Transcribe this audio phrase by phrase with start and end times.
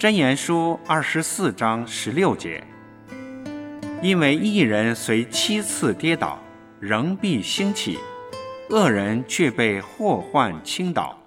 [0.00, 2.64] 真言书二十四章十六节，
[4.00, 6.38] 因为一人虽七次跌倒，
[6.78, 7.98] 仍必兴起；
[8.70, 11.18] 恶人却被祸患倾倒。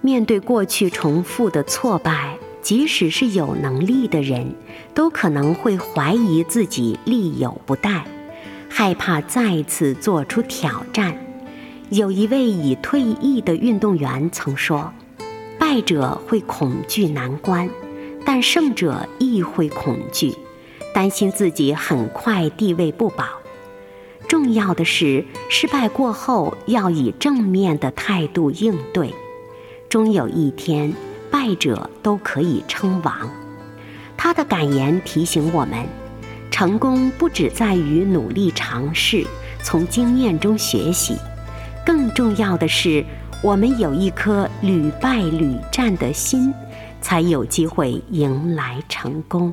[0.00, 2.35] 面对过去重复的挫败。
[2.66, 4.52] 即使是有能力的人，
[4.92, 8.04] 都可能会怀疑自己力有不逮，
[8.68, 11.16] 害怕再次做出挑战。
[11.90, 14.92] 有一位已退役的运动员曾说
[15.60, 17.70] ：“败者会恐惧难关，
[18.24, 20.34] 但胜者亦会恐惧，
[20.92, 23.26] 担心自己很快地位不保。
[24.26, 29.14] 重要的是，失败过后要以正面的态度应对，
[29.88, 30.92] 终有一天。”
[31.36, 33.30] 败者都可以称王。
[34.16, 35.86] 他的感言提醒我们：
[36.50, 39.22] 成功不只在于努力尝试，
[39.62, 41.18] 从经验中学习，
[41.84, 43.04] 更重要的是，
[43.42, 46.54] 我们有一颗屡败屡战的心，
[47.02, 49.52] 才有机会迎来成功。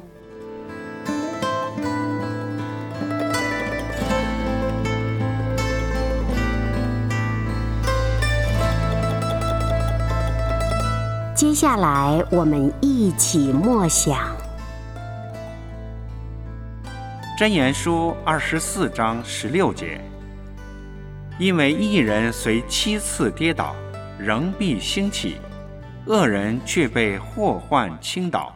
[11.35, 14.15] 接下来，我们一起默想
[17.37, 19.99] 《真言书》二十四章十六节
[21.39, 23.75] ：“因为一人虽七次跌倒，
[24.19, 25.37] 仍必兴起；
[26.05, 28.55] 恶人却被祸患倾倒。”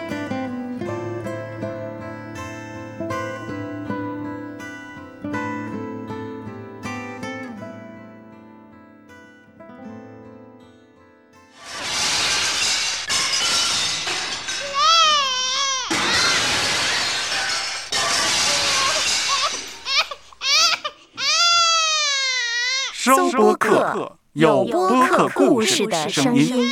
[23.03, 26.69] 收播客，有播客故事的声音。